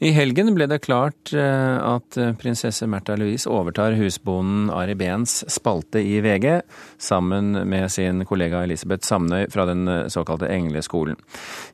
I 0.00 0.14
helgen 0.16 0.54
ble 0.56 0.64
det 0.64 0.78
klart 0.80 1.28
eh, 1.36 1.76
at 1.76 2.16
prinsesse 2.40 2.86
Märtha 2.88 3.18
Louise 3.20 3.50
overtar 3.52 3.92
husbonden 3.98 4.70
Ari 4.72 4.94
Behns 4.96 5.42
spalte 5.52 6.00
i 6.00 6.22
VG, 6.24 6.62
sammen 6.96 7.52
med 7.68 7.90
sin 7.92 8.24
kollega 8.24 8.62
Elisabeth 8.64 9.04
Samnøy 9.04 9.50
fra 9.52 9.66
den 9.68 9.84
eh, 9.92 10.06
såkalte 10.08 10.48
Engleskolen. 10.48 11.18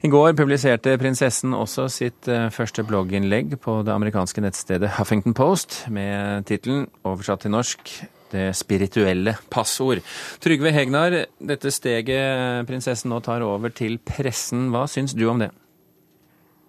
I 0.03 0.11
går 0.11 0.35
publiserte 0.35 0.97
prinsessen 0.99 1.55
også 1.55 1.87
sitt 1.93 2.27
eh, 2.27 2.49
første 2.51 2.83
blogginnlegg 2.89 3.61
på 3.63 3.79
det 3.87 3.95
amerikanske 3.95 4.43
nettstedet 4.43 4.97
Huffington 4.99 5.37
Post, 5.39 5.85
med 5.87 6.49
tittelen, 6.51 6.89
oversatt 7.07 7.45
til 7.47 7.55
norsk, 7.55 7.93
det 8.33 8.49
spirituelle 8.59 9.37
passord. 9.55 10.03
Trygve 10.43 10.75
Hegnar, 10.75 11.15
dette 11.39 11.71
steget 11.71 12.67
prinsessen 12.67 13.15
nå 13.15 13.23
tar 13.23 13.47
over 13.47 13.71
til 13.71 14.01
pressen, 14.03 14.73
hva 14.75 14.89
syns 14.91 15.15
du 15.15 15.29
om 15.31 15.47
det? 15.47 15.53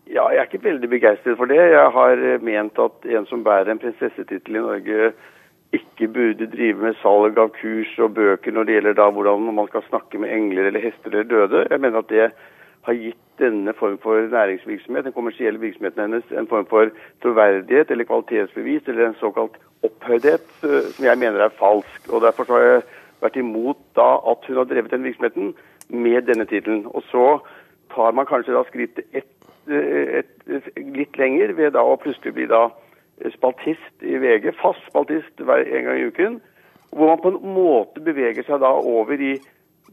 Ja, 0.08 0.30
jeg 0.32 0.39
er 0.39 0.48
ikke 0.48 0.64
veldig 0.64 0.89
begeistret 0.89 1.38
for 1.38 1.50
det. 1.52 1.60
Jeg 1.60 1.89
har 1.92 2.21
eh, 2.24 2.44
ment 2.44 2.79
at 2.79 3.07
en 3.11 3.25
som 3.28 3.43
bærer 3.43 3.71
en 3.71 3.82
prinsessetittel 3.82 4.56
i 4.56 4.64
Norge, 4.64 5.11
ikke 5.75 6.07
burde 6.07 6.47
drive 6.47 6.80
med 6.80 6.96
salg 7.02 7.39
av 7.42 7.50
kurs 7.57 7.89
og 8.00 8.14
bøker 8.16 8.56
når 8.56 8.68
det 8.68 8.78
gjelder 8.78 8.96
da 8.96 9.10
hvordan 9.11 9.50
man 9.52 9.68
skal 9.68 9.83
snakke 9.89 10.21
med 10.24 10.32
engler 10.32 10.70
eller 10.70 10.86
hester 10.86 11.11
eller 11.11 11.28
døde. 11.28 11.66
Jeg 11.70 11.82
mener 11.83 12.00
at 12.00 12.14
det 12.14 12.30
har 12.88 12.96
gitt 12.96 13.24
denne 13.42 13.74
form 13.75 13.97
for 14.02 14.30
næringsvirksomhet, 14.32 15.04
den 15.06 15.14
kommersielle 15.18 15.60
virksomheten 15.60 16.02
hennes, 16.06 16.32
en 16.32 16.47
form 16.47 16.66
for 16.71 16.94
troverdighet 17.21 17.92
eller 17.92 18.08
kvalitetsbevis 18.08 18.88
eller 18.88 19.10
en 19.10 19.19
såkalt 19.19 19.60
opphøydhet 19.83 20.47
eh, 20.64 20.88
som 20.96 21.05
jeg 21.05 21.19
mener 21.19 21.44
er 21.44 21.58
falsk. 21.60 22.08
Og 22.14 22.24
Derfor 22.24 22.54
har 22.55 22.68
jeg 22.69 22.83
vært 23.21 23.42
imot 23.44 23.83
da 24.00 24.10
at 24.32 24.47
hun 24.47 24.61
har 24.61 24.71
drevet 24.71 24.96
den 24.96 25.04
virksomheten 25.04 25.55
med 25.89 26.21
denne 26.32 26.47
tittelen. 26.47 26.86
Og 26.88 27.04
så 27.11 27.28
tar 27.92 28.16
man 28.16 28.30
kanskje 28.30 28.55
da 28.55 28.64
skrittet 28.68 29.11
ett 29.11 29.36
et, 29.70 30.30
et, 30.48 30.70
litt 30.78 31.18
lenger 31.20 31.54
ved 31.57 31.74
da 31.75 31.84
å 31.84 31.98
plutselig 32.02 32.34
bli 32.38 32.48
da 32.50 32.67
spaltist 33.34 34.06
i 34.06 34.17
VG, 34.22 34.52
fast 34.61 34.83
spaltist 34.89 35.41
hver 35.41 35.66
en 35.66 35.89
gang 35.89 36.00
i 36.00 36.08
uken. 36.11 36.39
Hvor 36.94 37.11
man 37.11 37.22
på 37.23 37.33
en 37.33 37.55
måte 37.55 38.02
beveger 38.03 38.45
seg 38.47 38.61
da 38.64 38.72
over 38.78 39.19
i 39.19 39.36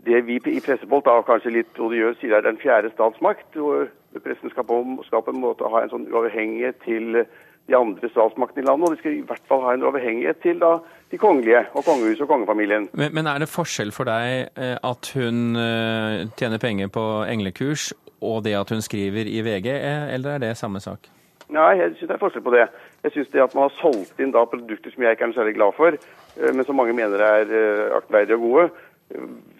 det 0.05 0.21
vi 0.27 0.37
i 0.37 0.61
Pressepolt 0.61 1.07
da 1.09 1.17
kanskje 1.25 1.55
litt 1.55 1.81
odiøst 1.81 2.21
sier 2.21 2.37
er 2.37 2.45
den 2.45 2.61
fjerde 2.61 2.93
statsmakt. 2.93 3.49
hvor 3.57 3.89
Pressen 4.23 4.51
skal 4.53 4.67
på, 4.69 4.77
skal 5.07 5.25
på 5.25 5.33
en 5.35 5.43
måte 5.43 5.69
ha 5.71 5.83
en 5.83 5.91
sånn 5.91 6.07
uavhengighet 6.13 6.79
til 6.85 7.25
de 7.67 7.77
andre 7.77 8.11
statsmaktene 8.13 8.63
i 8.63 8.67
landet. 8.69 8.89
Og 8.89 8.95
de 8.95 9.01
skal 9.01 9.17
i 9.17 9.25
hvert 9.27 9.49
fall 9.49 9.65
ha 9.65 9.75
en 9.75 9.83
uavhengighet 9.87 10.43
til 10.45 10.61
da 10.63 10.77
de 11.11 11.19
kongelige 11.21 11.65
og 11.73 11.87
kongehuset 11.87 12.27
og 12.27 12.31
kongefamilien. 12.31 12.89
Men, 12.93 13.15
men, 13.17 13.31
er 13.31 13.43
det 13.43 13.51
forskjell 13.51 13.93
for 13.97 14.09
deg 14.11 14.53
eh, 14.61 14.77
at 14.77 15.11
hun 15.17 15.57
eh, 15.57 16.25
tjener 16.39 16.63
penger 16.63 16.93
på 16.93 17.05
englekurs 17.31 17.93
og 18.25 18.45
det 18.47 18.57
at 18.59 18.73
hun 18.73 18.83
skriver 18.85 19.29
i 19.29 19.43
VG, 19.45 19.69
eller 20.17 20.37
er 20.37 20.43
det 20.47 20.57
samme 20.61 20.81
sak? 20.81 21.11
Nei, 21.53 21.75
jeg 21.77 21.93
syns 21.93 22.09
det 22.09 22.17
er 22.17 22.23
forskjell 22.23 22.45
på 22.47 22.55
det. 22.55 22.65
Jeg 23.05 23.13
syns 23.13 23.31
det 23.35 23.43
at 23.45 23.55
man 23.55 23.67
har 23.67 23.77
solgt 23.77 24.21
inn 24.21 24.33
da 24.33 24.47
produkter 24.49 24.95
som 24.95 25.05
jeg 25.05 25.17
ikke 25.17 25.29
er 25.29 25.37
særlig 25.37 25.55
glad 25.59 25.77
for, 25.77 25.97
eh, 25.97 26.53
men 26.55 26.65
som 26.65 26.79
mange 26.81 26.97
mener 26.97 27.21
er 27.21 27.53
eh, 27.53 27.97
aktverdige 27.99 28.39
og 28.41 28.47
gode, 28.49 28.67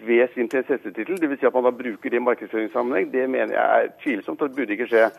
ved 0.05 0.27
sin 0.33 0.49
prinsessetittel, 0.49 1.17
dvs. 1.21 1.39
Si 1.39 1.47
at 1.47 1.53
man 1.53 1.67
da 1.67 1.71
bruker 1.71 2.09
det 2.09 2.19
i 2.19 2.23
markedsføringssammenheng, 2.27 3.11
det 3.13 3.29
mener 3.29 3.53
jeg 3.53 3.83
er 3.83 3.91
tvilsomt. 4.03 4.39
Det 4.39 4.55
burde 4.55 4.73
ikke 4.73 4.87
skje. 4.89 5.09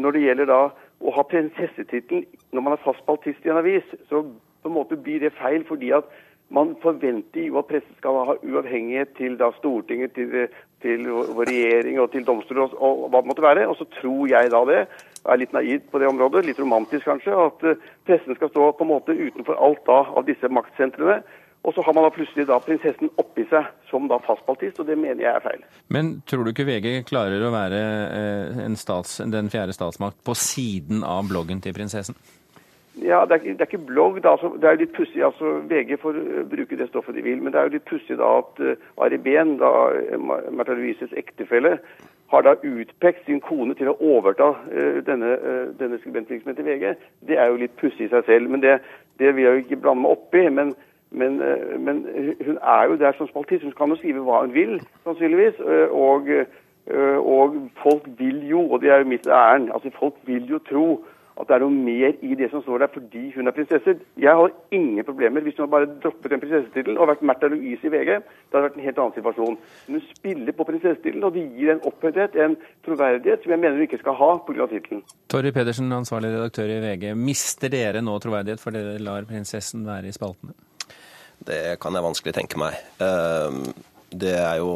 Når 0.00 0.16
det 0.16 0.22
gjelder 0.24 0.48
da 0.48 0.60
å 0.98 1.14
ha 1.14 1.24
prinsessetittel 1.30 2.24
når 2.52 2.64
man 2.64 2.74
er 2.74 2.82
fast 2.82 3.04
baltist 3.06 3.44
i 3.46 3.52
en 3.52 3.60
avis, 3.60 3.84
så 4.08 4.24
på 4.24 4.70
en 4.70 4.74
måte 4.74 4.98
blir 4.98 5.20
det 5.22 5.36
feil 5.38 5.62
fordi 5.68 5.92
at 5.94 6.08
man 6.54 6.74
forventer 6.82 7.44
jo 7.44 7.58
at 7.60 7.68
pressen 7.68 7.96
skal 7.98 8.22
ha 8.24 8.36
uavhengighet 8.40 9.12
til 9.18 9.36
da 9.40 9.50
Stortinget, 9.58 10.14
til, 10.16 10.46
til 10.82 11.08
vår 11.08 11.50
regjering 11.50 11.98
og 12.00 12.08
til 12.12 12.24
domstoler 12.26 12.64
og, 12.64 12.78
og, 12.78 13.02
hva 13.12 13.20
det 13.20 13.30
måtte 13.32 13.44
være. 13.44 13.66
Og 13.68 13.76
så 13.76 13.88
tror 13.98 14.22
jeg 14.30 14.52
da 14.54 14.62
det, 14.70 14.78
og 15.24 15.34
er 15.34 15.42
litt 15.42 15.52
naiv 15.56 15.82
på 15.92 16.00
det 16.00 16.08
området, 16.08 16.46
litt 16.46 16.62
romantisk 16.62 17.04
kanskje, 17.10 17.34
at 17.34 17.66
uh, 17.68 17.90
pressen 18.08 18.38
skal 18.38 18.52
stå 18.52 18.70
på 18.78 18.86
en 18.86 18.94
måte 18.94 19.16
utenfor 19.18 19.60
alt 19.60 19.84
da 19.88 20.00
av 20.16 20.24
disse 20.28 20.48
maktsentrene. 20.48 21.20
Og 21.66 21.74
så 21.74 21.82
har 21.84 21.92
man 21.92 22.06
da 22.06 22.12
plutselig 22.14 22.46
da 22.48 22.56
prinsessen 22.62 23.10
oppi 23.20 23.44
seg 23.50 23.66
som 23.90 24.06
da 24.08 24.16
fastbaltist, 24.24 24.78
og 24.80 24.88
det 24.88 24.96
mener 24.96 25.24
jeg 25.26 25.34
er 25.34 25.44
feil. 25.44 25.64
Men 25.92 26.12
tror 26.30 26.46
du 26.46 26.52
ikke 26.54 26.68
VG 26.68 27.02
klarer 27.10 27.44
å 27.44 27.52
være 27.52 27.84
uh, 28.56 28.64
stats, 28.78 29.18
den 29.28 29.52
fjerde 29.52 29.76
statsmakt 29.76 30.22
på 30.24 30.38
siden 30.38 31.04
av 31.04 31.28
bloggen 31.28 31.60
til 31.60 31.76
prinsessen? 31.76 32.16
Ja, 33.02 33.24
det 33.24 33.32
er, 33.32 33.38
det 33.38 33.60
er, 33.60 33.66
ikke 33.66 33.86
blogg, 33.86 34.22
da. 34.22 34.30
Altså, 34.30 34.50
det 34.60 34.64
er 34.64 34.74
jo 34.74 34.82
litt 34.82 34.94
pussig. 34.96 35.22
Altså, 35.24 35.58
VG 35.70 35.98
får 36.02 36.16
uh, 36.18 36.44
bruke 36.50 36.78
det 36.78 36.88
stoffet 36.88 37.14
de 37.14 37.22
vil. 37.22 37.42
Men 37.42 37.52
det 37.52 37.60
er 37.60 37.68
jo 37.68 37.74
litt 37.76 37.86
pussig 37.86 38.18
da 38.18 38.30
at 38.40 38.62
uh, 38.64 39.04
Ari 39.04 39.18
Behn, 39.22 39.56
da 39.60 39.70
uh, 39.94 40.30
Märtha 40.50 40.74
Louises 40.74 41.12
ektefelle, 41.16 41.78
har 42.32 42.42
da 42.42 42.56
utpekt 42.62 43.26
sin 43.26 43.40
kone 43.40 43.74
til 43.78 43.92
å 43.92 43.96
overta 44.16 44.50
uh, 44.50 44.98
denne, 45.06 45.34
uh, 45.38 45.64
denne 45.78 46.00
skribentvirksomheten 46.02 46.66
i 46.66 46.74
VG. 46.74 47.10
Det 47.28 47.38
er 47.38 47.52
jo 47.52 47.60
litt 47.62 47.76
pussig 47.80 48.08
i 48.08 48.12
seg 48.12 48.26
selv. 48.26 48.50
Men 48.50 48.64
det, 48.64 48.78
det 49.22 49.34
vil 49.36 49.46
jeg 49.46 49.54
jo 49.54 49.64
ikke 49.66 49.82
blande 49.84 50.04
meg 50.04 50.16
oppi. 50.16 50.46
Men, 50.58 50.72
men, 51.10 51.38
uh, 51.38 51.76
men, 51.78 52.02
hun 52.46 52.58
er 52.58 52.88
jo 52.90 52.98
der 53.04 53.14
som 53.18 53.30
spaltist. 53.30 53.66
Hun 53.68 53.76
kan 53.78 53.94
jo 53.94 54.00
skrive 54.00 54.24
hva 54.26 54.42
hun 54.42 54.56
vil, 54.56 54.80
sannsynligvis. 55.04 55.62
og, 55.90 56.32
og 56.88 57.56
folk 57.82 58.06
vil 58.16 58.42
jo, 58.48 58.62
og 58.72 58.80
det 58.80 58.90
er 58.90 59.02
jo 59.02 59.10
mitt 59.12 59.26
ærend, 59.28 59.68
altså 59.76 59.90
folk 59.98 60.14
vil 60.24 60.46
jo 60.48 60.58
tro 60.64 60.86
at 61.38 61.46
det 61.46 61.54
er 61.54 61.62
noe 61.62 61.70
mer 61.70 62.16
i 62.26 62.34
det 62.38 62.48
som 62.50 62.62
står 62.64 62.82
der 62.82 62.90
fordi 62.90 63.24
hun 63.36 63.46
er 63.46 63.54
prinsesse. 63.54 63.94
Jeg 64.18 64.34
har 64.40 64.54
ingen 64.74 65.06
problemer 65.06 65.44
hvis 65.46 65.58
hun 65.58 65.66
har 65.66 65.72
bare 65.74 65.90
droppet 66.02 66.34
en 66.34 66.42
prinsessetittelen 66.42 66.98
og 66.98 67.10
vært 67.12 67.22
Märtha 67.30 67.50
Louise 67.52 67.86
i 67.86 67.92
VG. 67.94 68.10
Det 68.18 68.56
hadde 68.56 68.64
vært 68.66 68.78
en 68.78 68.86
helt 68.88 69.00
annen 69.04 69.16
situasjon. 69.16 69.58
Men 69.86 69.98
hun 69.98 70.06
spiller 70.10 70.56
på 70.58 70.66
prinsessetittelen, 70.68 71.26
og 71.28 71.36
det 71.36 71.46
gir 71.54 71.74
en 71.74 71.84
opphøythet, 71.90 72.38
en 72.42 72.56
troverdighet, 72.86 73.44
som 73.44 73.54
jeg 73.54 73.62
mener 73.62 73.78
hun 73.78 73.86
ikke 73.86 74.02
skal 74.02 74.18
ha 74.18 74.30
pga. 74.48 74.66
tittelen. 74.72 75.04
Torry 75.30 75.52
Pedersen, 75.54 75.92
ansvarlig 75.94 76.32
redaktør 76.34 76.72
i 76.74 76.80
VG. 76.82 77.12
Mister 77.14 77.70
dere 77.72 78.02
nå 78.02 78.18
troverdighet 78.24 78.62
fordi 78.62 78.82
dere 78.82 79.04
lar 79.06 79.28
prinsessen 79.28 79.86
være 79.86 80.10
i 80.10 80.16
spaltene? 80.16 80.56
Det 81.46 81.78
kan 81.78 81.94
jeg 81.94 82.02
vanskelig 82.02 82.34
tenke 82.34 82.58
meg. 82.58 82.74
Uh, 82.98 83.62
det 84.10 84.34
er 84.40 84.58
jo 84.62 84.72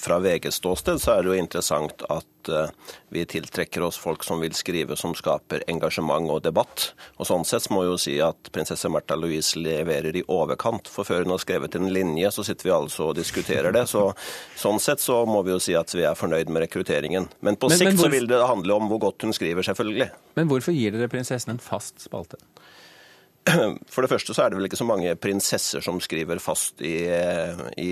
Fra 0.00 0.18
VGs 0.18 0.60
ståsted 0.60 1.00
så 1.00 1.16
er 1.16 1.24
det 1.24 1.32
jo 1.32 1.40
interessant 1.40 2.04
at 2.08 2.48
eh, 2.48 2.70
vi 3.12 3.24
tiltrekker 3.28 3.82
oss 3.84 3.98
folk 4.00 4.24
som 4.24 4.40
vil 4.40 4.54
skrive, 4.56 4.96
som 4.96 5.12
skaper 5.16 5.64
engasjement 5.68 6.30
og 6.32 6.40
debatt. 6.46 6.86
Og 7.20 7.28
Sånn 7.28 7.44
sett 7.44 7.68
må 7.74 7.82
jo 7.84 7.98
si 8.00 8.14
at 8.24 8.48
prinsesse 8.54 8.88
Märtha 8.88 9.18
Louise 9.18 9.60
leverer 9.60 10.16
i 10.16 10.24
overkant. 10.24 10.88
For 10.88 11.04
før 11.04 11.26
hun 11.26 11.34
har 11.34 11.42
skrevet 11.42 11.76
en 11.76 11.90
linje, 11.92 12.30
så 12.32 12.46
sitter 12.46 12.70
vi 12.70 12.74
altså 12.78 13.10
og 13.10 13.18
diskuterer 13.18 13.76
det. 13.76 13.84
Så 13.90 14.06
Sånn 14.56 14.80
sett 14.80 15.04
så 15.04 15.20
må 15.28 15.42
vi 15.44 15.52
jo 15.52 15.60
si 15.60 15.76
at 15.76 15.92
vi 15.92 16.06
er 16.08 16.16
fornøyd 16.16 16.48
med 16.48 16.64
rekrutteringen. 16.64 17.28
Men 17.44 17.60
på 17.60 17.68
men, 17.68 17.82
sikt 17.82 17.92
men 17.92 18.00
hvor... 18.00 18.08
så 18.08 18.16
vil 18.16 18.30
det 18.30 18.40
handle 18.40 18.80
om 18.80 18.88
hvor 18.88 19.04
godt 19.10 19.28
hun 19.28 19.36
skriver, 19.36 19.66
selvfølgelig. 19.68 20.08
Men 20.40 20.48
hvorfor 20.48 20.76
gir 20.76 20.96
dere 20.96 21.12
prinsessen 21.12 21.58
en 21.58 21.62
fast 21.62 22.00
spalte? 22.08 22.40
For 23.92 24.04
det 24.04 24.10
første 24.10 24.34
så 24.36 24.44
er 24.44 24.52
det 24.52 24.58
vel 24.58 24.68
ikke 24.68 24.80
så 24.80 24.86
mange 24.88 25.14
prinsesser 25.20 25.84
som 25.84 26.00
skriver 26.02 26.40
fast 26.42 26.82
i, 26.84 26.96
i, 27.80 27.90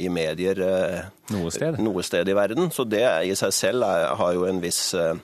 i 0.00 0.08
medier 0.12 0.62
eh, 0.64 1.02
noe 1.34 1.52
sted. 1.54 1.78
noe 1.82 2.04
sted. 2.06 2.28
i 2.28 2.36
verden. 2.36 2.70
Så 2.74 2.86
det 2.88 3.04
i 3.04 3.34
seg 3.38 3.54
selv 3.54 3.86
er, 3.88 4.08
har 4.18 4.34
jo 4.36 4.46
en 4.48 4.62
viss, 4.62 4.80
eh, 4.96 5.20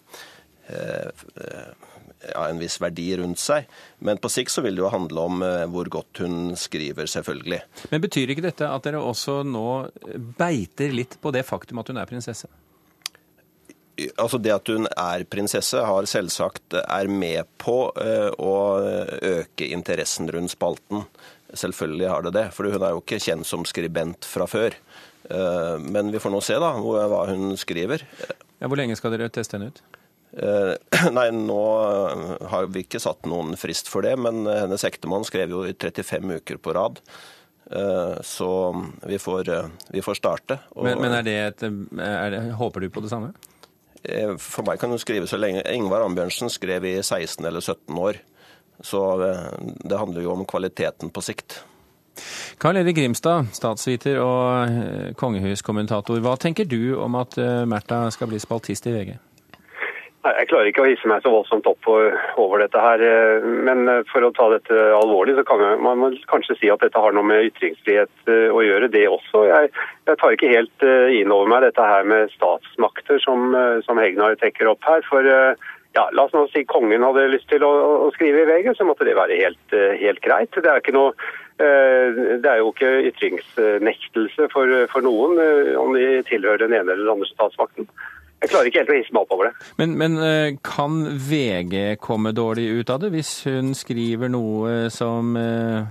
eh, 0.69 1.25
ja, 2.29 2.45
en 2.45 2.61
viss 2.61 2.77
verdi 2.83 3.09
rundt 3.21 3.41
seg. 3.41 3.71
Men 4.05 4.21
på 4.21 4.33
sikt 4.33 4.53
så 4.53 4.65
vil 4.65 4.77
det 4.77 4.85
jo 4.85 4.93
handle 4.93 5.29
om 5.31 5.47
hvor 5.73 5.89
godt 5.93 6.25
hun 6.25 6.53
skriver, 6.61 7.09
selvfølgelig. 7.11 7.63
Men 7.93 8.05
betyr 8.05 8.35
ikke 8.35 8.49
dette 8.51 8.69
at 8.69 8.85
dere 8.85 9.01
også 9.01 9.41
nå 9.49 9.67
beiter 10.39 10.93
litt 10.93 11.19
på 11.21 11.33
det 11.35 11.45
faktum 11.49 11.81
at 11.81 11.93
hun 11.93 12.01
er 12.01 12.09
prinsesse? 12.11 12.53
Altså 13.95 14.39
Det 14.43 14.53
at 14.55 14.71
hun 14.73 14.89
er 14.91 15.25
prinsesse, 15.31 15.81
har 15.87 16.09
selvsagt 16.11 16.77
er 16.83 17.11
med 17.11 17.47
på 17.63 17.79
eh, 18.01 18.31
å 18.43 18.55
øke 19.23 19.69
interessen 19.71 20.31
rundt 20.35 20.55
spalten. 20.55 21.05
Selvfølgelig 21.55 22.11
har 22.11 22.25
det 22.27 22.35
det, 22.35 22.47
for 22.57 22.71
hun 22.71 22.83
er 22.83 22.95
jo 22.95 23.03
ikke 23.03 23.23
kjent 23.23 23.47
som 23.47 23.67
skribent 23.69 24.27
fra 24.27 24.49
før. 24.51 24.75
Eh, 25.31 25.77
men 25.79 26.11
vi 26.15 26.23
får 26.23 26.35
nå 26.35 26.43
se 26.45 26.59
da, 26.61 26.73
hva 26.81 27.27
hun 27.31 27.55
skriver. 27.61 28.07
Ja, 28.59 28.67
hvor 28.67 28.81
lenge 28.81 28.99
skal 28.99 29.15
dere 29.15 29.31
teste 29.33 29.59
henne 29.59 29.71
ut? 29.71 29.85
Eh, 30.35 30.75
nei, 31.19 31.29
nå 31.37 31.63
har 32.51 32.69
vi 32.75 32.85
ikke 32.87 33.03
satt 33.03 33.31
noen 33.31 33.55
frist 33.61 33.93
for 33.93 34.07
det, 34.07 34.17
men 34.19 34.43
hennes 34.49 34.89
ektemann 34.91 35.27
skrev 35.29 35.55
jo 35.55 35.65
i 35.69 35.77
35 35.77 36.41
uker 36.43 36.61
på 36.63 36.77
rad. 36.77 37.01
Så 38.29 38.47
vi 39.09 39.17
får, 39.19 39.49
vi 39.89 40.03
får 40.05 40.19
starte. 40.19 40.59
Men, 40.77 40.99
men 41.01 41.15
er 41.17 41.23
det 41.25 41.37
et, 41.41 41.63
er 41.97 42.35
det, 42.35 42.41
håper 42.61 42.85
du 42.85 42.91
på 42.93 43.01
det 43.01 43.09
samme? 43.09 43.31
Eh, 44.05 44.35
for 44.41 44.67
meg 44.67 44.81
kan 44.81 44.93
du 44.93 45.01
skrive 45.01 45.29
så 45.31 45.39
lenge. 45.41 45.65
Ingvar 45.73 46.05
Ambjørnsen 46.05 46.53
skrev 46.53 46.85
i 46.89 46.97
16 47.03 47.45
eller 47.45 47.61
17 47.61 47.99
år. 47.99 48.21
Så 48.85 49.05
eh, 49.25 49.47
det 49.85 50.01
handler 50.01 50.27
jo 50.27 50.35
om 50.35 50.45
kvaliteten 50.49 51.13
på 51.15 51.25
sikt. 51.25 51.63
Karl 52.63 52.79
Erik 52.79 52.97
Grimstad, 53.01 53.49
statsviter 53.57 54.21
og 54.23 54.69
eh, 54.69 55.13
kongehuskommentator. 55.19 56.21
Hva 56.23 56.37
tenker 56.41 56.69
du 56.69 56.95
om 57.01 57.17
at 57.19 57.39
Märtha 57.67 58.07
skal 58.15 58.31
bli 58.31 58.43
spaltist 58.43 58.87
i 58.91 58.95
VG? 58.95 59.17
Jeg 60.25 60.49
klarer 60.49 60.71
ikke 60.71 60.81
å 60.81 60.87
hisse 60.89 61.09
meg 61.11 61.21
så 61.21 61.29
voldsomt 61.29 61.67
opp 61.69 61.89
over 61.91 62.63
dette 62.63 62.81
her. 62.81 63.03
Men 63.45 63.85
for 64.09 64.25
å 64.25 64.33
ta 64.33 64.47
dette 64.55 64.79
alvorlig, 64.97 65.35
så 65.37 65.45
kan 65.45 65.61
man 65.85 66.17
kanskje 66.31 66.57
si 66.63 66.71
at 66.73 66.81
dette 66.81 67.01
har 67.01 67.13
noe 67.13 67.27
med 67.29 67.51
ytringsfrihet 67.51 68.33
å 68.33 68.63
gjøre, 68.65 68.89
det 68.89 69.05
også. 69.11 69.45
Jeg, 69.51 69.69
jeg 70.09 70.21
tar 70.23 70.37
ikke 70.37 70.55
helt 70.55 70.87
inn 71.13 71.35
over 71.35 71.53
meg 71.53 71.67
dette 71.67 71.91
her 71.91 72.09
med 72.09 72.33
statsmakter 72.33 73.21
som, 73.21 73.53
som 73.85 74.01
Hegnar 74.01 74.39
trekker 74.41 74.73
opp 74.73 74.89
her. 74.89 75.05
For 75.11 75.29
ja, 75.29 76.09
La 76.17 76.25
oss 76.25 76.33
nå 76.35 76.47
si 76.51 76.65
kongen 76.67 77.05
hadde 77.05 77.29
lyst 77.31 77.51
til 77.53 77.63
å, 77.67 77.71
å 78.09 78.11
skrive 78.17 78.43
i 78.43 78.49
VG, 78.49 78.73
så 78.79 78.89
måtte 78.89 79.05
det 79.05 79.19
være 79.21 79.37
helt, 79.45 79.79
helt 80.01 80.25
greit. 80.25 80.57
Det 80.57 80.67
er, 80.67 80.81
ikke 80.81 80.97
noe, 80.97 81.13
det 81.61 82.49
er 82.49 82.65
jo 82.65 82.73
ikke 82.73 82.97
ytringsnektelse 83.13 84.49
for, 84.57 84.73
for 84.91 85.05
noen 85.07 85.37
om 85.79 85.93
de 85.95 86.25
tilhører 86.33 86.65
den 86.65 86.75
ene 86.81 86.89
eller 86.97 87.05
den 87.05 87.17
andre 87.19 87.31
statsmakten. 87.31 87.93
Jeg 88.45 88.53
klarer 88.53 88.69
ikke 88.69 88.83
helt 88.83 88.93
å 88.93 88.99
hisse 88.99 89.17
meg 89.17 89.25
opp 89.25 89.35
over 89.39 89.49
det. 89.49 89.69
Men, 89.81 89.97
men, 90.01 90.19
kan 90.65 91.01
VG 91.31 91.97
komme 92.05 92.35
dårlig 92.37 92.67
ut 92.81 92.93
av 92.93 93.01
det, 93.01 93.15
hvis 93.15 93.33
hun 93.49 93.73
skriver 93.79 94.29
noe 94.33 94.93
som 94.93 95.33
eh, 95.41 95.89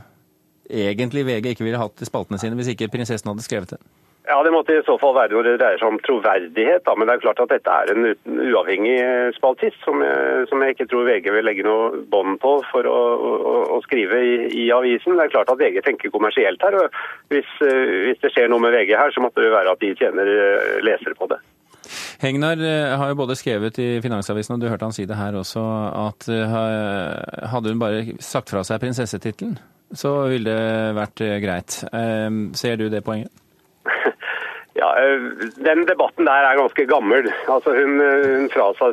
egentlig 0.70 1.26
VG 1.28 1.54
ikke 1.54 1.66
ville 1.66 1.82
hatt 1.82 2.02
i 2.02 2.08
spaltene 2.08 2.40
sine, 2.42 2.58
hvis 2.60 2.74
ikke 2.74 2.92
prinsessen 2.94 3.34
hadde 3.34 3.46
skrevet 3.46 3.76
det? 3.76 3.82
Ja, 4.24 4.38
Det 4.44 4.54
måtte 4.56 4.76
i 4.78 4.84
så 4.88 4.96
fall 5.02 5.16
være 5.18 5.36
når 5.36 5.44
det 5.44 5.54
dreier 5.60 5.82
seg 5.82 5.90
om 5.92 5.98
troverdighet. 6.00 6.86
Da. 6.86 6.94
Men 6.96 7.10
det 7.10 7.16
er 7.16 7.24
klart 7.26 7.42
at 7.44 7.52
dette 7.52 7.74
er 7.76 7.92
en 7.92 8.06
uavhengig 8.54 8.96
spaltist 9.36 9.82
som 9.84 10.00
jeg, 10.00 10.46
som 10.48 10.64
jeg 10.64 10.76
ikke 10.76 10.88
tror 10.94 11.10
VG 11.10 11.28
vil 11.36 11.44
legge 11.44 11.66
noe 11.68 12.06
bånd 12.14 12.40
på 12.40 12.54
for 12.70 12.88
å, 12.88 13.02
å, 13.20 13.58
å 13.76 13.82
skrive 13.84 14.22
i, 14.24 14.38
i, 14.64 14.70
avisen. 14.72 15.18
Det 15.20 15.26
er 15.26 15.34
klart 15.34 15.52
at 15.52 15.60
VG 15.60 15.82
tenker 15.84 16.14
kommersielt 16.14 16.64
her. 16.64 16.80
og 16.86 17.36
hvis, 17.36 17.52
hvis, 17.60 18.22
det 18.24 18.32
skjer 18.32 18.48
noe 18.48 18.64
med 18.64 18.72
VG 18.78 18.96
her, 18.96 19.12
så 19.12 19.26
måtte 19.26 19.44
det 19.44 19.52
være 19.52 19.76
at 19.76 19.84
de 19.84 19.92
tjener 20.00 20.32
lesere 20.88 21.20
på 21.20 21.28
det. 21.34 21.42
Hegnar 22.24 22.64
har 23.00 23.12
jo 23.12 23.20
både 23.20 23.38
skrevet 23.40 23.78
i 23.84 23.90
Finansavisen, 24.04 24.56
og 24.56 24.64
du 24.64 24.70
hørte 24.72 24.88
han 24.88 24.96
si 24.96 25.06
det 25.10 25.20
her 25.20 25.38
også, 25.40 25.64
at 26.08 26.28
hadde 27.52 27.74
hun 27.74 27.82
bare 27.82 28.18
sagt 28.24 28.54
fra 28.54 28.64
seg 28.68 28.82
prinsessetittelen, 28.84 29.58
så 29.94 30.16
ville 30.32 30.50
det 30.50 30.98
vært 30.98 31.26
greit. 31.44 31.80
Ser 32.58 32.80
du 32.80 32.88
det 32.90 33.04
poenget? 33.06 33.43
Ja, 34.76 35.00
eh, 35.00 35.22
Den 35.56 35.86
debatten 35.86 36.26
der 36.26 36.46
er 36.50 36.58
ganske 36.58 36.86
gammel. 36.86 37.30
Altså 37.48 37.74
Hun, 37.78 38.02
eh, 38.02 38.38
hun 38.38 38.50
frasa 38.50 38.90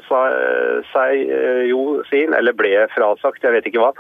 seg 0.93 1.31
eh, 1.31 1.63
jo 1.71 2.03
sin, 2.11 2.35
eller 2.37 2.53
ble 2.53 2.85
frasagt, 2.93 3.43
jeg 3.43 3.55
vet 3.55 3.69
ikke 3.71 3.81
hva, 3.81 3.93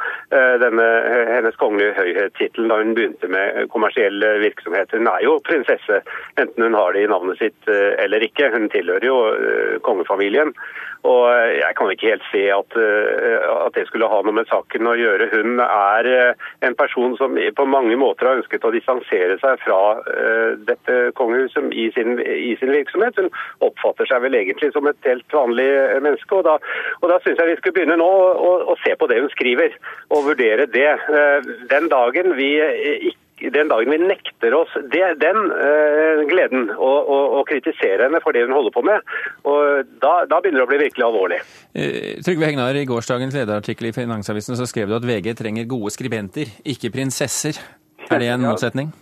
denne 0.61 0.87
hennes 1.31 1.56
kongelige 1.61 1.94
høyhet-tittelen 1.97 2.69
da 2.71 2.77
hun 2.81 2.93
begynte 2.97 3.29
med 3.32 3.71
kommersiell 3.73 4.21
virksomhet. 4.43 4.93
Hun 4.93 5.09
er 5.09 5.25
jo 5.25 5.38
prinsesse, 5.47 6.03
enten 6.41 6.67
hun 6.67 6.77
har 6.77 6.93
det 6.93 7.06
i 7.06 7.11
navnet 7.11 7.41
sitt 7.41 7.71
eller 7.71 8.23
ikke. 8.25 8.50
Hun 8.53 8.69
tilhører 8.73 9.06
jo 9.06 9.19
kongefamilien. 9.87 10.53
Og 11.09 11.33
Jeg 11.56 11.75
kan 11.79 11.91
ikke 11.91 12.11
helt 12.12 12.26
se 12.29 12.43
at, 12.53 12.76
at, 12.76 13.73
det 13.73 13.87
skulle 13.88 14.09
ha 14.12 14.21
noe 14.21 14.37
med 14.37 14.49
saken 14.50 14.91
å 14.91 14.97
gjøre. 14.99 15.31
Hun 15.33 15.62
er 15.65 16.35
en 16.61 16.76
person 16.76 17.17
som 17.17 17.38
på 17.56 17.65
mange 17.65 17.97
måter 17.97 18.29
har 18.29 18.41
ønsket 18.43 18.67
å 18.69 18.75
distansere 18.75 19.38
seg 19.41 19.62
fra 19.65 19.81
dette 20.69 20.99
kongehuset 21.17 21.69
i 21.72 21.88
sin, 21.94 22.19
i 22.20 22.56
sin, 22.61 22.72
virksomhet. 22.75 23.19
Hun 23.20 23.31
oppfatter 23.67 24.08
seg 24.11 24.25
vel 24.25 24.38
egentlig 24.38 24.72
som 24.75 24.88
et 24.90 25.08
helt 25.08 25.34
vanlig 25.34 25.69
menneske. 26.02 26.37
og 26.37 26.46
Da, 26.49 26.58
og 27.00 27.08
da 27.12 27.19
syns 27.22 27.40
jeg 27.40 27.52
vi 27.52 27.56
skulle 27.61 27.78
begynne 27.81 28.00
nå 28.00 28.11
å, 28.11 28.52
å, 28.72 28.76
se 28.84 28.94
på 28.99 29.08
det 29.11 29.22
hun 29.22 29.32
skriver, 29.34 29.75
og 30.11 30.28
vurdere 30.31 30.69
det. 30.70 30.93
Eh, 30.93 31.50
den 31.72 31.90
dagen 31.93 32.37
vi 32.38 32.55
ikke 32.61 33.19
den 33.49 33.70
dagen 33.70 33.90
vi 33.90 33.99
nekter 34.02 34.55
oss 34.55 34.72
det, 34.93 35.05
den 35.22 35.38
øh, 35.49 36.22
gleden 36.28 36.69
å 36.76 37.40
kritisere 37.49 38.05
henne 38.06 38.20
for 38.20 38.37
det 38.37 38.44
hun 38.44 38.52
holder 38.52 38.75
på 38.75 38.84
med, 38.84 39.12
og 39.49 39.93
da, 40.02 40.26
da 40.28 40.40
begynner 40.43 40.62
det 40.62 40.66
å 40.66 40.70
bli 40.73 40.81
virkelig 40.84 41.06
alvorlig. 41.06 41.40
Eh, 41.73 42.20
Trygve 42.26 42.50
Hegnar, 42.50 42.76
i 42.76 42.87
gårsdagens 42.88 43.37
lederartikkel 43.38 43.90
i 43.90 43.94
Finansavisen 43.96 44.58
så 44.61 44.69
skrev 44.69 44.90
du 44.90 44.99
at 44.99 45.08
VG 45.08 45.32
trenger 45.40 45.70
gode 45.70 45.94
skribenter, 45.96 46.52
ikke 46.69 46.93
prinsesser. 46.94 47.61
Er 48.11 48.20
det 48.20 48.34
en 48.34 48.44
motsetning? 48.44 48.93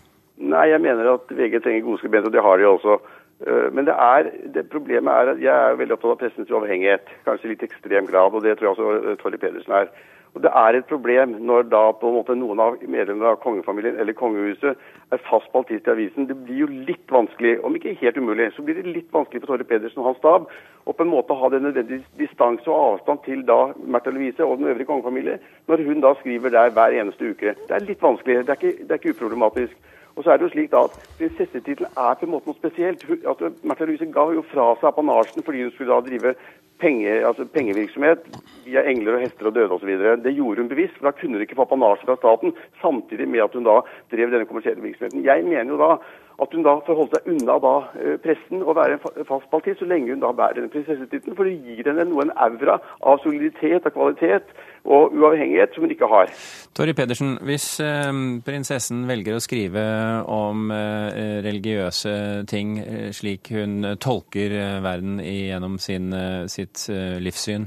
Nei, 0.49 0.69
jeg 0.73 0.81
mener 0.81 1.12
at 1.12 1.33
VG 1.39 1.62
trenger 1.62 1.87
gode 1.87 2.00
skribenter, 2.03 2.31
og 2.31 2.37
det 2.37 2.45
har 2.45 2.61
de 2.61 2.69
også. 2.69 2.99
Eh, 3.47 3.67
men 3.75 3.89
det 3.89 3.95
er, 3.95 4.31
det 4.55 4.69
problemet 4.73 5.12
er 5.15 5.33
at 5.35 5.43
jeg 5.43 5.55
er 5.55 5.81
veldig 5.81 5.99
opptatt 5.99 6.15
av 6.15 6.21
pressens 6.23 6.53
uavhengighet. 6.53 7.11
Kanskje 7.27 7.50
i 7.50 7.55
litt 7.55 7.67
ekstrem 7.67 8.09
grad, 8.09 8.35
og 8.35 8.47
det 8.47 8.56
tror 8.59 8.71
jeg 8.71 8.77
også 8.77 8.95
eh, 9.12 9.19
Torry 9.23 9.41
Pedersen 9.41 9.77
er. 9.83 9.91
Og 10.37 10.43
Det 10.45 10.50
er 10.55 10.77
et 10.77 10.87
problem 10.87 11.33
når 11.49 11.69
da 11.73 11.81
på 11.99 12.11
en 12.11 12.15
måte 12.19 12.35
noen 12.37 12.61
av 12.62 12.77
medlemmene 12.85 13.31
av 13.33 13.39
kongefamilien 13.43 13.97
eller 13.99 14.15
kongehuset 14.15 14.77
er 15.11 15.23
fast 15.27 15.49
baltist 15.55 15.89
i 15.89 15.93
avisen. 15.95 16.29
Det 16.29 16.37
blir 16.45 16.61
jo 16.62 16.69
litt 16.69 17.11
vanskelig, 17.11 17.56
om 17.65 17.75
ikke 17.75 17.97
helt 18.03 18.21
umulig, 18.21 18.50
så 18.55 18.62
blir 18.62 18.77
det 18.79 18.93
litt 18.93 19.09
vanskelig 19.15 19.43
for 19.43 19.55
Torre 19.55 19.67
Pedersen 19.67 20.03
og 20.03 20.11
hans 20.11 20.21
stab 20.21 20.47
å 20.85 20.95
på 20.95 21.05
en 21.05 21.12
måte 21.12 21.37
ha 21.37 21.50
den 21.53 21.67
nødvendige 21.67 22.05
distanse 22.21 22.71
og 22.71 22.85
avstand 22.85 23.25
til 23.25 23.43
da 23.49 23.59
Märtha 23.81 24.12
Louise 24.15 24.45
og 24.45 24.61
den 24.61 24.71
øvrige 24.71 24.89
kongefamilie, 24.93 25.39
når 25.69 25.85
hun 25.89 26.05
da 26.05 26.15
skriver 26.21 26.55
der 26.55 26.71
hver 26.77 26.97
eneste 27.00 27.33
uke. 27.33 27.56
Det 27.65 27.75
er 27.75 27.89
litt 27.89 28.05
vanskelig, 28.05 28.43
det 28.45 28.55
er 28.55 28.61
ikke, 28.61 28.85
det 28.85 28.95
er 28.95 29.03
ikke 29.03 29.17
uproblematisk. 29.17 29.95
Og 30.19 30.25
så 30.25 30.32
er 30.32 30.41
det 30.41 30.49
jo 30.49 30.55
slik 30.56 30.73
da 30.73 30.85
at 30.88 30.94
Prinsessetittelen 31.19 31.93
er 31.94 32.17
på 32.19 32.26
en 32.26 32.32
måte 32.32 32.50
noe 32.50 32.59
spesielt. 32.59 33.05
Altså, 33.23 33.53
Märtha 33.62 33.87
Louise 33.87 34.09
ga 34.15 34.25
jo 34.35 34.43
fra 34.50 34.73
seg 34.81 34.88
apanasjen 34.91 35.47
fordi 35.47 35.62
hun 35.62 35.70
skulle 35.76 35.94
da 35.94 36.06
drive 36.09 36.35
penge, 36.82 37.12
altså 37.26 37.47
pengevirksomhet 37.55 38.26
via 38.67 38.82
engler 38.91 39.17
og 39.17 39.23
hester 39.25 39.50
og 39.50 39.55
døde 39.55 39.75
osv. 39.79 39.93
Det 40.25 40.35
gjorde 40.35 40.65
hun 40.65 40.70
bevisst, 40.70 40.99
for 40.99 41.09
da 41.09 41.15
kunne 41.15 41.38
hun 41.38 41.47
ikke 41.47 41.59
få 41.59 41.67
apanasje 41.67 42.06
fra 42.06 42.19
staten, 42.19 42.55
samtidig 42.82 43.29
med 43.31 43.47
at 43.47 43.55
hun 43.55 43.67
da 43.67 43.81
drev 44.11 44.35
denne 44.35 44.47
kommersielle 44.50 44.82
virksomheten. 44.82 45.26
Jeg 45.26 45.47
mener 45.47 45.70
jo 45.75 45.79
da 45.81 45.97
at 46.43 46.55
hun 46.55 46.62
da 46.62 46.76
får 46.87 46.99
holde 46.99 47.19
seg 47.19 47.31
unna 47.32 47.56
da 47.62 47.75
eh, 47.99 48.17
pressen 48.23 48.62
og 48.62 48.76
være 48.79 48.99
en 48.99 49.26
fast 49.26 49.49
parti 49.50 49.75
så 49.79 49.88
lenge 49.90 50.12
hun 50.12 50.23
da 50.23 50.31
bærer 50.37 50.61
denne 50.61 50.73
prinsessetittelen. 50.73 51.37
For 51.38 51.49
det 51.49 51.56
gir 51.67 51.90
henne 51.90 52.06
noe 52.06 52.26
en 52.26 52.35
aura 52.46 52.79
av 52.79 53.23
soliditet 53.25 53.88
og 53.88 53.96
kvalitet 53.96 54.52
og 54.88 55.17
uavhengighet 55.19 55.75
som 55.75 55.85
hun 55.85 55.94
ikke 55.94 56.11
har. 56.11 56.31
Torry 56.79 56.94
Pedersen, 56.99 57.35
hvis 57.49 57.67
eh, 57.82 58.12
prinsessen 58.46 59.02
velger 59.11 59.38
å 59.38 59.43
skrive 59.43 59.82
om 60.31 60.70
eh, 60.75 61.40
religiøse 61.46 62.14
ting 62.50 62.79
slik 63.14 63.50
hun 63.55 63.94
tolker 63.99 64.55
verden 64.85 65.19
gjennom 65.25 65.79
sitt 65.82 66.87
livssyn, 67.25 67.67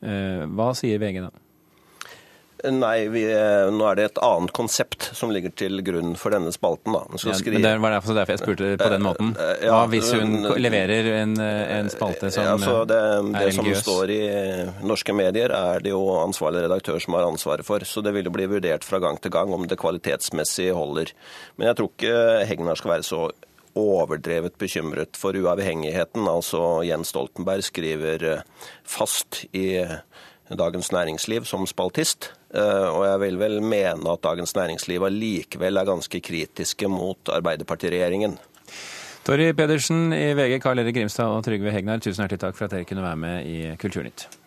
hva 0.00 0.70
sier 0.78 1.00
VG 1.02 1.20
da? 1.20 1.28
Nei, 2.68 3.08
vi, 3.12 3.22
nå 3.72 3.86
er 3.88 3.98
det 3.98 4.06
et 4.10 4.20
annet 4.24 4.52
konsept 4.56 5.10
som 5.16 5.32
ligger 5.32 5.52
til 5.56 5.80
grunn 5.86 6.14
for 6.20 6.34
denne 6.34 6.52
spalten. 6.54 6.94
Da. 6.94 7.02
Ja, 7.08 7.34
men 7.34 7.62
Det 7.62 7.72
var 7.84 7.94
derfor, 7.96 8.16
derfor 8.18 8.36
jeg 8.36 8.42
spurte 8.42 8.70
på 8.80 8.90
den 8.92 9.04
måten. 9.04 9.34
Ja, 9.64 9.80
hvis 9.90 10.12
hun 10.16 10.48
leverer 10.60 11.10
en, 11.20 11.36
en 11.40 11.90
spalte 11.92 12.32
som 12.34 12.48
altså 12.54 12.84
det, 12.88 13.00
det 13.00 13.42
er 13.42 13.50
religiøs? 13.50 13.80
Det 13.80 13.82
som 13.82 13.86
står 13.86 14.14
i 14.14 14.22
norske 14.92 15.16
medier, 15.16 15.54
er 15.56 15.84
det 15.84 15.94
jo 15.94 16.02
ansvarlig 16.20 16.64
redaktør 16.66 17.00
som 17.02 17.16
har 17.18 17.28
ansvaret 17.28 17.66
for. 17.66 17.84
Så 17.86 18.04
det 18.04 18.14
vil 18.16 18.28
jo 18.28 18.34
bli 18.34 18.48
vurdert 18.50 18.86
fra 18.86 19.00
gang 19.02 19.20
til 19.22 19.32
gang 19.34 19.52
om 19.56 19.68
det 19.70 19.80
kvalitetsmessig 19.80 20.70
holder. 20.76 21.14
Men 21.56 21.70
jeg 21.70 21.80
tror 21.80 21.94
ikke 21.94 22.18
Hegnar 22.50 22.80
skal 22.80 22.96
være 22.96 23.08
så 23.08 23.28
overdrevet 23.78 24.56
bekymret 24.58 25.18
for 25.18 25.36
uavhengigheten. 25.36 26.26
Altså 26.28 26.82
Jens 26.86 27.12
Stoltenberg 27.14 27.64
skriver 27.66 28.42
fast 28.84 29.44
i 29.52 29.86
Dagens 30.58 30.90
Næringsliv 30.92 31.44
som 31.48 31.66
spaltist. 31.68 32.32
Eh, 32.54 32.88
og 32.90 33.04
jeg 33.06 33.20
vil 33.24 33.38
vel 33.38 33.60
mene 33.62 34.14
at 34.14 34.24
Dagens 34.24 34.56
Næringsliv 34.56 35.04
allikevel 35.06 35.76
er 35.76 35.88
ganske 35.88 36.20
kritiske 36.20 36.90
mot 36.90 37.30
Arbeiderpartiregjeringen. 37.30 38.38
Torry 39.26 39.52
Pedersen 39.52 40.14
i 40.16 40.32
VG, 40.34 40.58
Karl 40.62 40.80
Erik 40.80 40.96
Grimstad 40.96 41.28
og 41.28 41.44
Trygve 41.44 41.74
Hegnar, 41.74 42.00
tusen 42.00 42.24
hjertelig 42.24 42.40
takk 42.40 42.56
for 42.56 42.66
at 42.66 42.74
dere 42.74 42.88
kunne 42.88 43.04
være 43.04 43.20
med 43.20 43.46
i 43.46 43.58
Kulturnytt. 43.78 44.39